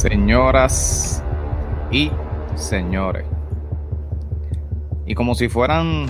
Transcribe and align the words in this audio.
Señoras 0.00 1.22
y 1.90 2.10
señores. 2.54 3.26
Y 5.04 5.14
como 5.14 5.34
si 5.34 5.50
fueran 5.50 6.06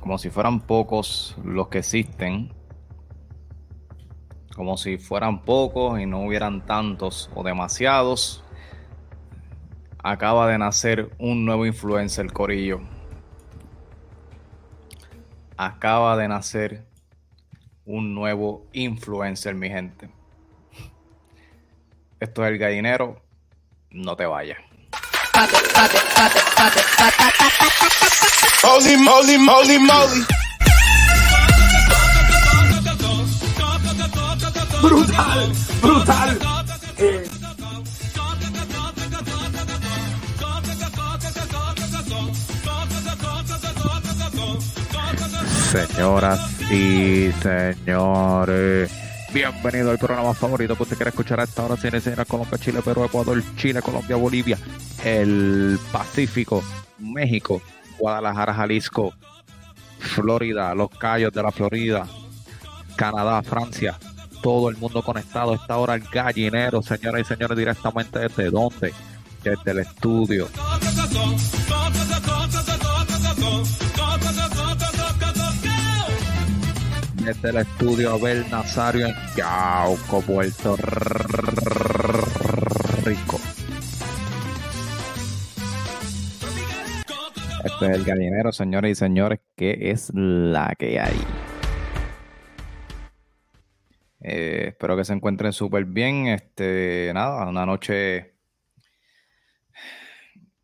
como 0.00 0.18
si 0.18 0.30
fueran 0.30 0.58
pocos 0.58 1.36
los 1.44 1.68
que 1.68 1.78
existen, 1.78 2.52
como 4.56 4.76
si 4.76 4.98
fueran 4.98 5.44
pocos 5.44 6.00
y 6.00 6.06
no 6.06 6.26
hubieran 6.26 6.66
tantos 6.66 7.30
o 7.36 7.44
demasiados, 7.44 8.42
acaba 10.02 10.48
de 10.48 10.58
nacer 10.58 11.10
un 11.20 11.44
nuevo 11.44 11.66
influencer 11.66 12.32
Corillo. 12.32 12.80
Acaba 15.56 16.16
de 16.16 16.26
nacer 16.26 16.84
un 17.84 18.12
nuevo 18.12 18.66
influencer, 18.72 19.54
mi 19.54 19.68
gente. 19.68 20.17
Esto 22.20 22.44
es 22.44 22.52
el 22.52 22.58
gallinero. 22.58 23.22
No 23.90 24.16
te 24.16 24.26
vayas. 24.26 24.58
Holy 28.62 28.96
moly, 28.96 29.38
moly, 29.38 29.78
moly. 29.78 30.26
Brutal, 34.82 35.52
brutal. 35.80 36.38
Eh. 36.98 37.24
Señoras 45.70 46.40
y 46.70 47.30
señores, 47.42 48.90
bienvenido 49.32 49.90
al 49.90 49.98
programa 49.98 50.34
favorito 50.34 50.76
que 50.76 50.82
usted 50.82 50.96
quiere 50.96 51.10
escuchar 51.10 51.40
a 51.40 51.44
esta 51.44 51.64
hora. 51.64 51.76
Cine, 51.76 52.00
Cine, 52.00 52.24
Colombia, 52.24 52.58
Chile, 52.58 52.80
Perú, 52.82 53.04
Ecuador, 53.04 53.42
Chile, 53.56 53.82
Colombia, 53.82 54.16
Bolivia, 54.16 54.58
el 55.04 55.78
Pacífico, 55.92 56.62
México, 56.98 57.60
Guadalajara, 57.98 58.54
Jalisco, 58.54 59.12
Florida, 59.98 60.74
los 60.74 60.90
Cayos 60.90 61.32
de 61.32 61.42
la 61.42 61.52
Florida, 61.52 62.06
Canadá, 62.96 63.42
Francia, 63.42 63.98
todo 64.42 64.70
el 64.70 64.76
mundo 64.76 65.02
conectado 65.02 65.54
esta 65.54 65.76
hora 65.76 65.94
el 65.94 66.02
gallinero, 66.02 66.82
señoras 66.82 67.22
y 67.22 67.24
señores, 67.24 67.56
directamente 67.56 68.18
desde 68.18 68.50
dónde? 68.50 68.92
Desde 69.42 69.70
el 69.70 69.78
estudio. 69.78 70.48
Desde 77.28 77.50
el 77.50 77.56
estudio 77.58 78.12
Abel 78.12 78.50
Nazario 78.50 79.06
en 79.06 79.14
Yauco, 79.36 80.22
Puerto 80.22 80.76
Rico. 83.04 83.36
Este 87.62 87.84
es 87.84 87.96
el 87.96 88.04
gallinero, 88.06 88.50
señores 88.50 88.92
y 88.92 88.94
señores, 88.94 89.40
que 89.54 89.90
es 89.90 90.10
la 90.14 90.74
que 90.78 90.98
hay. 90.98 91.18
Eh, 94.22 94.68
espero 94.68 94.96
que 94.96 95.04
se 95.04 95.12
encuentren 95.12 95.52
súper 95.52 95.84
bien. 95.84 96.28
Este, 96.28 97.10
nada, 97.12 97.46
una 97.46 97.66
noche. 97.66 98.36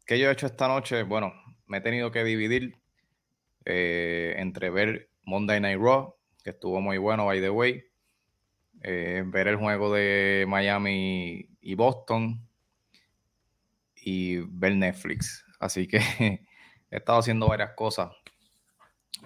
¿Qué 0.07 0.19
yo 0.19 0.31
he 0.31 0.33
hecho 0.33 0.47
esta 0.47 0.67
noche? 0.67 1.03
Bueno, 1.03 1.35
me 1.67 1.77
he 1.77 1.81
tenido 1.83 2.11
que 2.11 2.25
dividir 2.25 2.79
eh, 3.67 4.37
entre 4.39 4.71
ver 4.71 5.11
Monday 5.25 5.61
Night 5.61 5.79
Raw, 5.79 6.15
que 6.45 6.51
estuvo 6.51 6.81
muy 6.83 6.99
bueno, 6.99 7.25
by 7.25 7.41
the 7.41 7.51
way, 7.51 7.83
eh, 8.83 9.25
ver 9.27 9.49
el 9.49 9.57
juego 9.57 9.93
de 9.93 10.45
Miami 10.47 11.49
y 11.63 11.75
Boston 11.75 12.47
y 13.97 14.37
ver 14.37 14.77
Netflix. 14.77 15.45
Así 15.59 15.89
que 15.89 15.99
he 16.91 16.97
estado 16.97 17.19
haciendo 17.19 17.49
varias 17.49 17.73
cosas, 17.73 18.11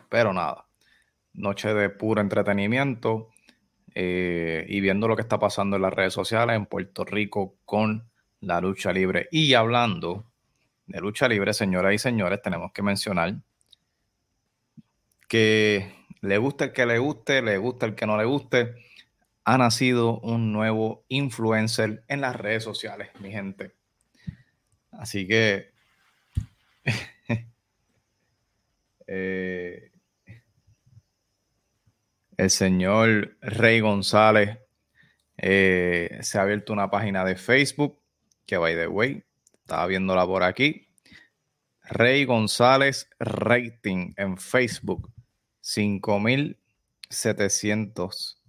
pero 0.08 0.32
nada, 0.32 0.66
noche 1.34 1.74
de 1.74 1.90
puro 1.90 2.20
entretenimiento 2.20 3.30
eh, 3.96 4.64
y 4.68 4.80
viendo 4.80 5.08
lo 5.08 5.16
que 5.16 5.22
está 5.22 5.40
pasando 5.40 5.74
en 5.74 5.82
las 5.82 5.92
redes 5.92 6.14
sociales 6.14 6.54
en 6.54 6.66
Puerto 6.66 7.04
Rico 7.04 7.56
con 7.64 8.08
la 8.40 8.60
lucha 8.60 8.92
libre. 8.92 9.28
Y 9.32 9.54
hablando 9.54 10.30
de 10.86 11.00
lucha 11.00 11.26
libre, 11.26 11.52
señoras 11.52 11.94
y 11.94 11.98
señores, 11.98 12.40
tenemos 12.40 12.70
que 12.72 12.82
mencionar 12.82 13.34
que 15.26 15.97
le 16.20 16.38
gusta 16.38 16.66
el 16.66 16.72
que 16.72 16.86
le 16.86 16.98
guste, 16.98 17.42
le 17.42 17.58
gusta 17.58 17.86
el 17.86 17.94
que 17.94 18.06
no 18.06 18.16
le 18.16 18.24
guste, 18.24 18.74
ha 19.44 19.58
nacido 19.58 20.20
un 20.20 20.52
nuevo 20.52 21.04
influencer 21.08 22.04
en 22.08 22.20
las 22.20 22.36
redes 22.36 22.64
sociales, 22.64 23.08
mi 23.20 23.30
gente. 23.30 23.72
Así 24.92 25.26
que 25.26 25.72
eh, 29.06 29.90
el 32.36 32.50
señor 32.50 33.36
Rey 33.40 33.80
González 33.80 34.58
eh, 35.36 36.18
se 36.20 36.38
ha 36.38 36.42
abierto 36.42 36.72
una 36.72 36.90
página 36.90 37.24
de 37.24 37.36
Facebook, 37.36 38.00
que 38.44 38.58
by 38.58 38.74
the 38.74 38.88
way, 38.88 39.24
estaba 39.60 39.86
viéndola 39.86 40.26
por 40.26 40.42
aquí. 40.42 40.88
Rey 41.84 42.24
González 42.24 43.08
Rating 43.18 44.12
en 44.16 44.36
Facebook, 44.36 45.10
5700 45.68 48.42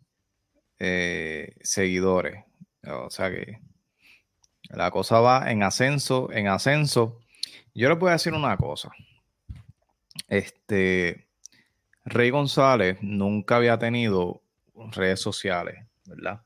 eh, 0.80 1.54
seguidores. 1.62 2.46
O 2.88 3.10
sea 3.10 3.30
que 3.30 3.60
la 4.70 4.90
cosa 4.90 5.20
va 5.20 5.52
en 5.52 5.64
ascenso, 5.64 6.32
en 6.32 6.48
ascenso. 6.48 7.20
Yo 7.76 7.90
les 7.90 8.00
voy 8.00 8.08
a 8.10 8.14
decir 8.14 8.34
una 8.34 8.56
cosa. 8.56 8.90
Este, 10.30 11.28
Rey 12.06 12.30
González 12.30 13.00
nunca 13.02 13.58
había 13.58 13.78
tenido 13.78 14.42
redes 14.94 15.20
sociales, 15.20 15.86
¿verdad? 16.06 16.42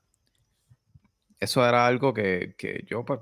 Eso 1.40 1.63
era 1.67 1.85
algo 1.85 2.16
que, 2.16 2.55
yo 2.88 3.05
pues, 3.05 3.19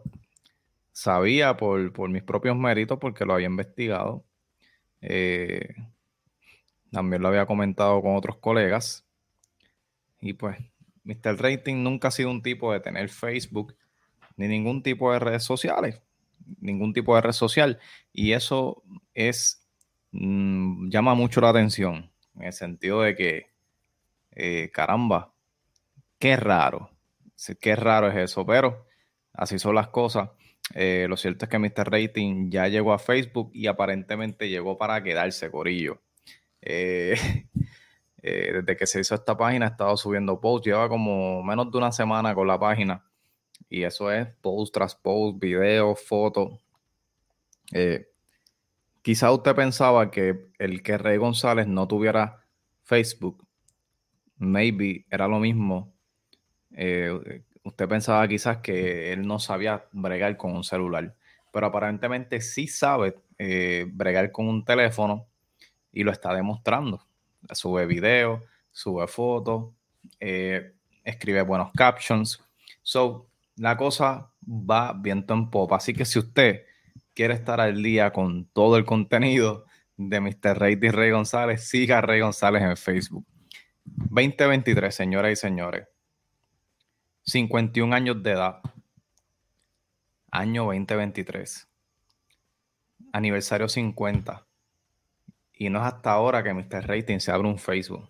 sabía 0.94 1.58
por, 1.58 2.08
mis 2.08 2.24
propios 2.24 2.56
méritos 2.56 2.98
porque 2.98 3.26
lo 3.26 3.34
había 3.34 3.48
investigado. 3.48 4.24
Eh, 5.02 5.76
también 6.92 7.22
lo 7.22 7.30
había 7.30 7.46
comentado 7.46 8.02
con 8.02 8.16
otros 8.16 8.38
colegas. 8.38 9.06
Y 10.20 10.34
pues, 10.34 10.58
Mr. 11.04 11.42
Rating 11.42 11.84
nunca 11.84 12.10
ha 12.10 12.12
sido 12.12 12.30
un 12.30 12.42
tipo 12.42 12.72
de 12.72 12.80
tener 12.80 13.10
Facebook 13.10 13.76
ni 14.38 14.48
ningún 14.48 14.84
tipo 14.84 15.12
de 15.12 15.20
redes 15.20 15.44
sociales. 15.44 16.02
Ningún 16.60 16.94
tipo 16.94 17.16
de 17.16 17.22
red 17.22 17.32
social. 17.32 17.80
Y 18.12 18.34
eso 18.34 18.84
es. 19.14 19.68
Mm, 20.12 20.90
llama 20.90 21.14
mucho 21.14 21.40
la 21.40 21.50
atención 21.50 22.12
en 22.36 22.44
el 22.44 22.54
sentido 22.54 23.02
de 23.02 23.16
que, 23.16 23.46
eh, 24.32 24.70
caramba, 24.74 25.34
qué 26.20 26.36
raro, 26.36 26.92
qué 27.62 27.76
raro 27.78 28.10
es 28.10 28.18
eso, 28.18 28.46
pero 28.46 28.86
así 29.34 29.58
son 29.58 29.76
las 29.76 29.88
cosas. 29.88 30.30
Eh, 30.76 31.06
lo 31.10 31.18
cierto 31.18 31.46
es 31.46 31.50
que 31.50 31.60
Mr. 31.60 31.90
Rating 31.92 32.50
ya 32.50 32.68
llegó 32.68 32.94
a 32.94 33.00
Facebook 33.00 33.52
y 33.54 33.68
aparentemente 33.68 34.50
llegó 34.50 34.78
para 34.78 35.02
quedarse, 35.04 35.50
Corillo. 35.50 36.02
Eh, 38.24 38.52
desde 38.54 38.78
que 38.78 38.86
se 38.86 39.00
hizo 39.00 39.16
esta 39.16 39.36
página, 39.36 39.66
ha 39.66 39.70
estado 39.70 39.98
subiendo 39.98 40.40
posts, 40.40 40.68
lleva 40.68 40.88
como 40.88 41.42
menos 41.42 41.72
de 41.72 41.78
una 41.80 41.92
semana 41.92 42.36
con 42.36 42.46
la 42.48 42.60
página. 42.60 43.04
Y 43.68 43.82
eso 43.82 44.12
es 44.12 44.28
post 44.42 44.72
tras 44.72 44.94
post, 44.94 45.40
video, 45.40 45.96
foto. 45.96 46.60
Quizá 49.02 49.32
usted 49.32 49.56
pensaba 49.56 50.12
que 50.12 50.52
el 50.60 50.84
que 50.84 50.98
Rey 50.98 51.18
González 51.18 51.66
no 51.66 51.88
tuviera 51.88 52.46
Facebook, 52.84 53.48
maybe 54.38 55.06
era 55.10 55.28
lo 55.28 55.40
mismo. 55.40 55.92
Eh, 56.72 57.44
usted 57.64 57.88
pensaba 57.88 58.28
quizás 58.28 58.58
que 58.58 59.12
él 59.12 59.26
no 59.26 59.40
sabía 59.40 59.86
bregar 59.92 60.38
con 60.38 60.56
un 60.56 60.64
celular, 60.64 61.16
pero 61.52 61.66
aparentemente 61.66 62.42
sí 62.42 62.68
sabe 62.68 63.16
eh, 63.40 63.88
bregar 63.92 64.32
con 64.32 64.48
un 64.48 64.64
teléfono 64.64 65.28
y 65.92 66.04
lo 66.04 66.12
está 66.12 66.34
demostrando. 66.34 67.06
Sube 67.52 67.86
videos, 67.86 68.42
sube 68.72 69.08
fotos, 69.08 69.74
eh, 70.20 70.74
escribe 71.04 71.42
buenos 71.42 71.72
captions. 71.74 72.44
So, 72.82 73.28
la 73.58 73.78
cosa 73.78 74.32
va 74.42 74.94
viento 74.94 75.34
en 75.34 75.50
popa. 75.50 75.78
Así 75.78 75.94
que 75.94 76.06
si 76.06 76.20
usted 76.20 76.66
quiere 77.14 77.34
estar 77.34 77.60
al 77.60 77.82
día 77.82 78.12
con 78.12 78.46
todo 78.46 78.78
el 78.78 78.86
contenido 78.86 79.66
de 79.98 80.20
Mr. 80.20 80.58
Rey 80.58 80.80
y 80.82 80.90
Rey 80.90 81.12
González, 81.12 81.68
siga 81.68 82.00
a 82.00 82.02
Rey 82.02 82.22
González 82.22 82.64
en 82.64 82.78
Facebook. 82.78 83.26
2023, 83.84 84.94
señoras 84.94 85.34
y 85.34 85.36
señores. 85.36 85.88
51 87.24 87.96
años 87.96 88.24
de 88.24 88.32
edad. 88.32 88.62
Año 90.32 90.66
2023. 90.66 91.68
Aniversario 93.14 93.68
50. 93.68 94.46
Y 95.62 95.70
no 95.70 95.78
es 95.78 95.94
hasta 95.94 96.14
ahora 96.14 96.42
que 96.42 96.56
Mr. 96.56 96.88
Rating 96.88 97.20
se 97.20 97.32
abre 97.32 97.48
un 97.48 97.60
Facebook. 97.60 98.10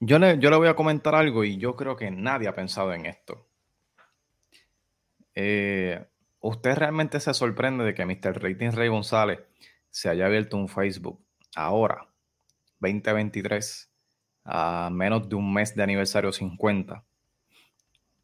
Yo 0.00 0.18
le, 0.18 0.40
yo 0.40 0.50
le 0.50 0.56
voy 0.56 0.66
a 0.66 0.74
comentar 0.74 1.14
algo 1.14 1.44
y 1.44 1.56
yo 1.56 1.76
creo 1.76 1.94
que 1.94 2.10
nadie 2.10 2.48
ha 2.48 2.54
pensado 2.56 2.92
en 2.92 3.06
esto. 3.06 3.46
eh, 5.36 6.04
¿usted 6.40 6.74
realmente 6.74 7.20
se 7.20 7.32
sorprende 7.32 7.84
de 7.84 7.94
que 7.94 8.04
Mr. 8.04 8.42
Rating 8.42 8.72
Rey 8.72 8.88
González 8.88 9.38
se 9.88 10.08
haya 10.08 10.26
abierto 10.26 10.56
un 10.56 10.68
Facebook 10.68 11.24
ahora, 11.54 12.08
2023, 12.80 13.88
a 14.46 14.90
menos 14.90 15.28
de 15.28 15.36
un 15.36 15.54
mes 15.54 15.76
de 15.76 15.82
aniversario 15.84 16.32
50? 16.32 17.04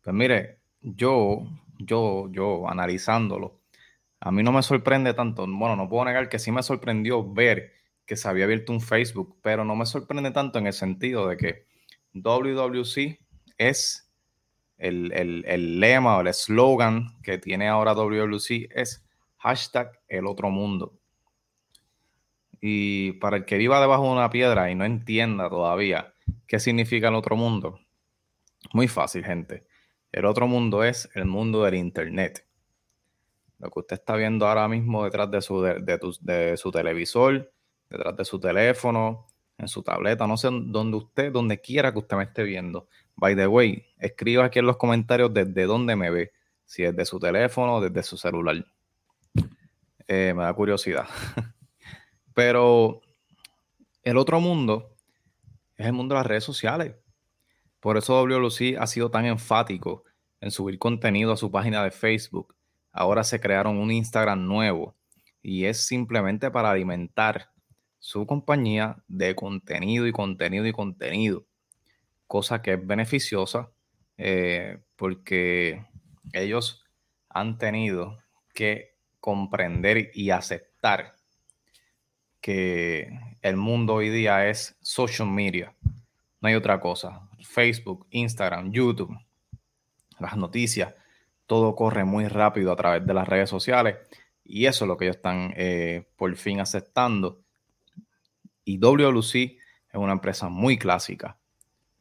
Pues 0.03 0.17
mire, 0.17 0.59
yo, 0.81 1.47
yo, 1.79 2.29
yo, 2.33 2.69
analizándolo, 2.69 3.61
a 4.25 4.31
mí 4.31 4.45
no 4.45 4.53
me 4.53 4.63
sorprende 4.63 5.15
tanto. 5.15 5.47
Bueno, 5.49 5.75
no 5.75 5.89
puedo 5.89 6.05
negar 6.05 6.29
que 6.29 6.39
sí 6.39 6.53
me 6.53 6.63
sorprendió 6.63 7.29
ver 7.29 7.73
que 8.07 8.15
se 8.17 8.29
había 8.29 8.45
abierto 8.45 8.73
un 8.73 8.81
Facebook, 8.81 9.37
pero 9.43 9.65
no 9.65 9.75
me 9.75 9.85
sorprende 9.85 10.31
tanto 10.31 10.61
en 10.61 10.69
el 10.69 10.73
sentido 10.73 11.27
de 11.27 11.37
que 11.37 11.67
WWC 12.15 13.19
es 13.59 14.09
el, 14.79 15.81
lema 15.81 16.17
o 16.17 16.21
el 16.21 16.29
eslogan 16.29 17.21
que 17.23 17.39
tiene 17.39 17.67
ahora 17.67 17.95
WWC 17.95 18.69
es 18.71 19.05
hashtag 19.39 19.91
el 20.07 20.29
otro 20.29 20.51
mundo. 20.51 20.97
Y 22.61 23.15
para 23.15 23.39
el 23.39 23.45
que 23.45 23.59
viva 23.59 23.81
debajo 23.81 24.05
de 24.05 24.13
una 24.13 24.31
piedra 24.31 24.71
y 24.71 24.77
no 24.77 24.85
entienda 24.85 25.51
todavía 25.51 26.15
qué 26.47 26.61
significa 26.61 27.09
el 27.09 27.17
otro 27.17 27.35
mundo, 27.35 27.81
muy 28.73 28.87
fácil, 28.87 29.25
gente. 29.25 29.67
El 30.13 30.27
otro 30.27 30.47
mundo 30.47 30.85
es 30.85 31.11
el 31.17 31.25
mundo 31.25 31.65
del 31.65 31.75
Internet. 31.75 32.47
Lo 33.63 33.71
que 33.71 33.79
usted 33.79 33.95
está 33.95 34.17
viendo 34.17 34.47
ahora 34.47 34.69
mismo 34.69 35.05
detrás 35.05 35.31
de 35.31 35.41
su, 35.41 35.63
de 35.63 36.57
su 36.57 36.71
televisor, 36.71 37.51
detrás 37.89 38.17
de 38.17 38.25
su 38.25 38.39
teléfono, 38.39 39.27
en 39.59 39.69
su 39.69 39.83
tableta, 39.83 40.27
no 40.27 40.37
sé 40.37 40.49
dónde 40.51 40.97
usted, 40.97 41.33
donde 41.33 41.61
quiera 41.61 41.93
que 41.93 42.01
usted 42.01 42.17
me 42.17 42.25
esté 42.25 42.43
viendo. 42.43 42.89
By 43.15 43.37
the 43.37 43.47
way, 43.47 43.87
escriba 43.99 44.47
aquí 44.47 44.59
en 44.59 44.67
los 44.67 44.77
comentarios 44.77 45.33
desde 45.33 45.65
dónde 45.65 45.95
me 45.95 46.11
ve, 46.11 46.33
si 46.65 46.83
es 46.83 46.95
de 46.97 47.05
su 47.05 47.21
teléfono 47.21 47.77
o 47.77 47.81
desde 47.81 48.03
su 48.03 48.17
celular. 48.17 48.67
Eh, 50.09 50.35
me 50.35 50.43
da 50.43 50.53
curiosidad. 50.53 51.07
Pero 52.35 53.01
el 54.03 54.17
otro 54.17 54.41
mundo 54.41 54.97
es 55.77 55.87
el 55.87 55.93
mundo 55.93 56.15
de 56.15 56.21
las 56.21 56.27
redes 56.27 56.45
sociales. 56.45 56.97
Por 57.79 57.97
eso 57.97 58.21
WLC 58.21 58.77
ha 58.79 58.87
sido 58.87 59.11
tan 59.11 59.27
enfático 59.27 60.05
en 60.41 60.51
subir 60.51 60.79
contenido 60.79 61.33
a 61.33 61.37
su 61.37 61.51
página 61.51 61.85
de 61.85 61.91
Facebook. 61.93 62.55
Ahora 62.93 63.25
se 63.25 63.41
crearon 63.41 63.79
un 63.79 63.91
Instagram 63.91 64.47
nuevo 64.47 64.95
y 65.43 65.65
es 65.65 65.87
simplemente 65.87 66.51
para 66.51 66.71
alimentar 66.71 67.51
su 67.99 68.27
compañía 68.27 69.03
de 69.09 69.35
contenido 69.35 70.07
y 70.07 70.13
contenido 70.13 70.67
y 70.67 70.73
contenido, 70.73 71.47
cosa 72.27 72.63
que 72.63 72.75
es 72.75 72.87
beneficiosa 72.87 73.71
eh, 74.19 74.79
porque 74.97 75.85
ellos 76.33 76.85
han 77.29 77.59
tenido 77.59 78.19
que 78.55 78.97
comprender 79.21 80.11
y 80.15 80.31
aceptar 80.31 81.15
que 82.41 83.09
el 83.41 83.57
mundo 83.57 83.95
hoy 83.95 84.11
día 84.11 84.49
es 84.49 84.77
social 84.81 85.29
media, 85.29 85.75
no 86.41 86.49
hay 86.49 86.57
otra 86.57 86.81
cosa. 86.81 87.29
Facebook, 87.41 88.07
Instagram, 88.11 88.73
YouTube, 88.73 89.17
las 90.19 90.37
noticias, 90.37 90.95
todo 91.53 91.75
corre 91.75 92.05
muy 92.05 92.29
rápido 92.29 92.73
a 92.73 92.77
través 92.77 93.07
de 93.07 93.13
las 93.13 93.29
redes 93.29 93.51
sociales 93.51 93.99
y 94.43 94.65
eso 94.65 94.87
es 94.87 94.89
lo 94.89 94.97
que 94.97 95.05
ellos 95.05 95.17
están 95.17 95.53
eh, 95.55 96.09
por 96.17 96.35
fin 96.35 96.61
aceptando 96.61 97.43
y 98.65 98.79
WLC 98.79 99.35
es 99.35 99.59
una 99.93 100.15
empresa 100.15 100.49
muy 100.49 100.79
clásica, 100.79 101.37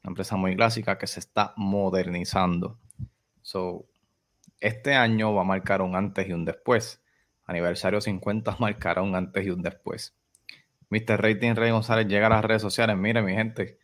una 0.04 0.12
empresa 0.12 0.38
muy 0.38 0.56
clásica 0.56 0.98
que 0.98 1.06
se 1.06 1.20
está 1.20 1.54
modernizando. 1.58 2.80
So, 3.42 3.88
este 4.62 4.94
año 4.94 5.34
va 5.34 5.42
a 5.42 5.44
marcar 5.44 5.82
un 5.82 5.98
antes 5.98 6.30
y 6.30 6.32
un 6.32 6.46
después. 6.46 7.04
Aniversario 7.44 8.00
50 8.00 8.56
marcará 8.60 9.02
un 9.02 9.16
antes 9.16 9.46
y 9.46 9.50
un 9.50 9.64
después. 9.64 10.16
Mr. 10.92 11.22
Rating 11.22 11.56
Rey 11.56 11.72
González 11.72 12.08
llega 12.08 12.28
a 12.28 12.30
las 12.30 12.46
redes 12.46 12.62
sociales. 12.62 12.96
Mire, 12.96 13.22
mi 13.22 13.34
gente, 13.34 13.80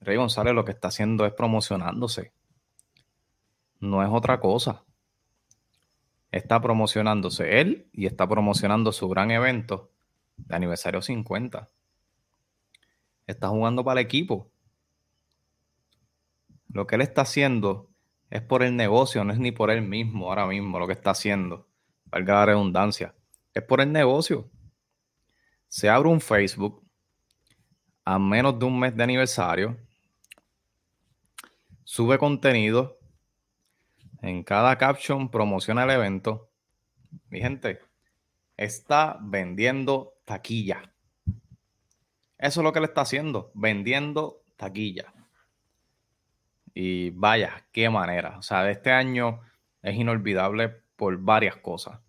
Rey 0.00 0.16
González 0.16 0.52
lo 0.52 0.64
que 0.64 0.72
está 0.72 0.88
haciendo 0.88 1.26
es 1.26 1.32
promocionándose. 1.32 2.32
No 3.84 4.02
es 4.02 4.08
otra 4.10 4.40
cosa. 4.40 4.82
Está 6.32 6.58
promocionándose 6.62 7.60
él 7.60 7.86
y 7.92 8.06
está 8.06 8.26
promocionando 8.26 8.92
su 8.92 9.10
gran 9.10 9.30
evento 9.30 9.92
de 10.38 10.56
aniversario 10.56 11.02
50. 11.02 11.68
Está 13.26 13.48
jugando 13.48 13.84
para 13.84 14.00
el 14.00 14.06
equipo. 14.06 14.50
Lo 16.70 16.86
que 16.86 16.94
él 16.94 17.02
está 17.02 17.22
haciendo 17.22 17.90
es 18.30 18.40
por 18.40 18.62
el 18.62 18.74
negocio, 18.74 19.22
no 19.22 19.34
es 19.34 19.38
ni 19.38 19.52
por 19.52 19.70
él 19.70 19.82
mismo 19.82 20.30
ahora 20.30 20.46
mismo 20.46 20.78
lo 20.78 20.86
que 20.86 20.94
está 20.94 21.10
haciendo. 21.10 21.68
Valga 22.06 22.36
la 22.36 22.46
redundancia. 22.46 23.14
Es 23.52 23.62
por 23.64 23.82
el 23.82 23.92
negocio. 23.92 24.50
Se 25.68 25.90
abre 25.90 26.08
un 26.08 26.22
Facebook 26.22 26.82
a 28.02 28.18
menos 28.18 28.58
de 28.58 28.64
un 28.64 28.80
mes 28.80 28.96
de 28.96 29.02
aniversario. 29.02 29.76
Sube 31.84 32.16
contenido. 32.16 32.98
En 34.24 34.42
cada 34.42 34.78
caption 34.78 35.28
promociona 35.28 35.84
el 35.84 35.90
evento. 35.90 36.48
Mi 37.28 37.40
gente, 37.40 37.80
está 38.56 39.18
vendiendo 39.20 40.14
taquilla. 40.24 40.94
Eso 42.38 42.60
es 42.60 42.64
lo 42.64 42.72
que 42.72 42.80
le 42.80 42.86
está 42.86 43.02
haciendo, 43.02 43.50
vendiendo 43.52 44.40
taquilla. 44.56 45.12
Y 46.72 47.10
vaya, 47.10 47.66
qué 47.70 47.90
manera. 47.90 48.38
O 48.38 48.42
sea, 48.42 48.70
este 48.70 48.92
año 48.92 49.42
es 49.82 49.94
inolvidable 49.94 50.70
por 50.96 51.18
varias 51.18 51.56
cosas. 51.56 52.00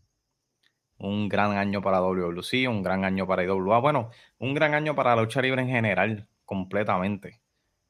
Un 0.97 1.27
gran 1.27 1.57
año 1.57 1.81
para 1.81 1.99
WWC, 1.99 2.69
un 2.69 2.81
gran 2.81 3.03
año 3.03 3.27
para 3.27 3.43
IWA. 3.43 3.79
Bueno, 3.79 4.09
un 4.37 4.53
gran 4.53 4.73
año 4.73 4.95
para 4.95 5.17
la 5.17 5.23
lucha 5.23 5.41
libre 5.41 5.63
en 5.63 5.67
general, 5.67 6.29
completamente. 6.45 7.41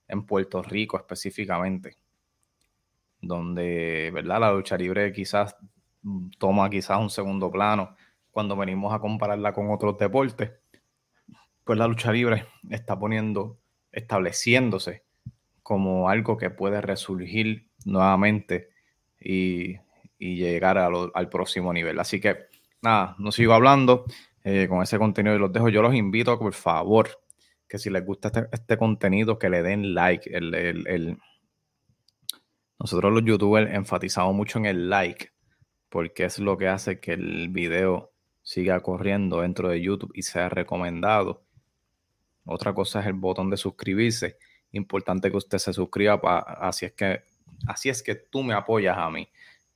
En 0.08 0.26
Puerto 0.26 0.64
Rico 0.64 0.98
específicamente. 0.98 2.00
Donde, 3.22 4.12
¿verdad? 4.14 4.40
La 4.40 4.52
lucha 4.52 4.78
libre 4.78 5.12
quizás 5.12 5.56
toma 6.38 6.70
quizás 6.70 7.00
un 7.00 7.10
segundo 7.10 7.52
plano 7.52 7.96
cuando 8.32 8.56
venimos 8.56 8.94
a 8.94 9.00
compararla 9.00 9.54
con 9.54 9.72
otros 9.72 9.98
deportes, 9.98 10.52
pues 11.64 11.80
la 11.80 11.88
lucha 11.88 12.12
libre 12.12 12.46
está 12.70 13.00
poniendo, 13.00 13.58
estableciéndose 13.92 15.04
como 15.64 16.10
algo 16.10 16.38
que 16.38 16.50
puede 16.50 16.82
resurgir 16.82 17.70
nuevamente 17.86 18.70
y, 19.20 19.78
llegar 20.20 20.78
al 20.78 21.30
próximo 21.30 21.72
nivel. 21.72 22.00
Así 22.00 22.20
que 22.20 22.48
nada, 22.82 23.16
no 23.20 23.32
sigo 23.32 23.54
hablando 23.54 24.06
eh, 24.44 24.68
con 24.68 24.82
ese 24.82 24.98
contenido 24.98 25.36
y 25.36 25.40
los 25.40 25.54
dejo. 25.54 25.70
Yo 25.70 25.82
los 25.82 25.94
invito, 25.94 26.38
por 26.40 26.54
favor, 26.54 27.10
que 27.68 27.78
si 27.78 27.90
les 27.90 28.04
gusta 28.04 28.30
este, 28.30 28.48
este 28.52 28.78
contenido, 28.78 29.38
que 29.38 29.50
le 29.50 29.62
den 29.62 29.94
like. 29.94 30.30
Nosotros 32.80 33.14
los 33.14 33.24
youtubers 33.24 33.74
enfatizamos 33.74 34.36
mucho 34.36 34.60
en 34.60 34.66
el 34.66 34.90
like, 34.90 35.32
porque 35.90 36.26
es 36.26 36.40
lo 36.40 36.58
que 36.58 36.68
hace 36.68 37.00
que 37.00 37.14
el 37.14 37.50
video 37.50 38.12
siga 38.42 38.80
corriendo 38.82 39.42
dentro 39.42 39.70
de 39.70 39.82
YouTube 39.82 40.12
y 40.14 40.22
sea 40.22 40.50
recomendado. 40.50 41.44
Otra 42.46 42.74
cosa 42.74 43.00
es 43.00 43.08
el 43.08 43.14
botón 43.14 43.50
de 43.50 43.58
suscribirse. 43.58 44.38
Importante 44.72 45.32
que 45.32 45.38
usted 45.38 45.58
se 45.58 45.74
suscriba, 45.74 46.22
para, 46.22 46.40
así, 46.40 46.86
es 46.86 46.94
que, 46.94 47.24
así 47.68 47.90
es 47.90 48.04
que 48.04 48.16
tú 48.16 48.44
me 48.44 48.54
apoyas 48.54 48.98
a 48.98 49.10
mí. 49.10 49.28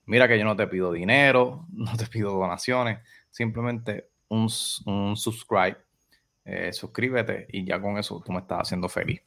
Mira 0.06 0.27
que 0.27 0.38
yo 0.38 0.46
no 0.46 0.56
te 0.56 0.68
pido 0.68 0.91
dinero, 0.91 1.65
no 1.72 1.96
te 1.96 2.06
pido 2.06 2.32
donaciones, 2.32 3.00
simplemente 3.32 4.10
un, 4.27 4.50
un 4.86 5.15
subscribe, 5.15 5.77
eh, 6.46 6.74
suscríbete 6.74 7.48
y 7.51 7.65
ya 7.65 7.82
con 7.82 7.98
eso 7.98 8.22
tú 8.25 8.32
me 8.32 8.39
estás 8.39 8.62
haciendo 8.62 8.89
feliz. 8.89 9.22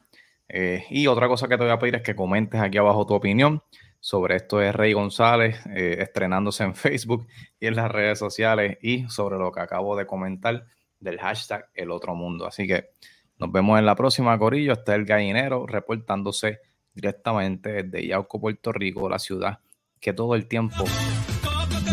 Eh, 0.54 0.84
y 0.90 1.06
otra 1.06 1.28
cosa 1.28 1.48
que 1.48 1.56
te 1.56 1.64
voy 1.64 1.72
a 1.72 1.78
pedir 1.78 1.96
es 1.96 2.02
que 2.02 2.14
comentes 2.14 2.60
aquí 2.60 2.76
abajo 2.76 3.06
tu 3.06 3.14
opinión 3.14 3.62
sobre 4.00 4.36
esto 4.36 4.58
de 4.58 4.70
Rey 4.70 4.92
González 4.92 5.58
eh, 5.74 5.96
estrenándose 6.00 6.64
en 6.64 6.74
Facebook 6.74 7.26
y 7.58 7.68
en 7.68 7.76
las 7.76 7.90
redes 7.90 8.18
sociales 8.18 8.76
y 8.82 9.08
sobre 9.08 9.38
lo 9.38 9.50
que 9.50 9.60
acabo 9.60 9.96
de 9.96 10.06
comentar 10.06 10.66
del 11.00 11.18
hashtag 11.18 11.70
El 11.72 11.90
Otro 11.90 12.14
Mundo. 12.14 12.46
Así 12.46 12.66
que 12.66 12.90
nos 13.38 13.50
vemos 13.50 13.78
en 13.78 13.86
la 13.86 13.96
próxima, 13.96 14.38
Corillo. 14.38 14.74
Está 14.74 14.94
el 14.94 15.06
gallinero 15.06 15.66
reportándose 15.66 16.60
directamente 16.92 17.82
desde 17.82 18.06
Yauco, 18.06 18.38
Puerto 18.38 18.72
Rico, 18.72 19.08
la 19.08 19.18
ciudad 19.18 19.58
que 20.02 20.12
todo 20.12 20.34
el 20.34 20.48
tiempo 20.48 20.84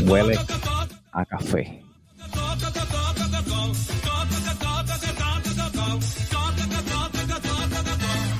huele 0.03 0.35
a 1.13 1.25
café. 1.25 1.88